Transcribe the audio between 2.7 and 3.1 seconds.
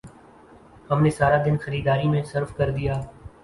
دیا